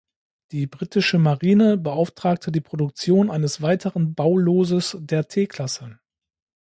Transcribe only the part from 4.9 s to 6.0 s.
der T-Klasse.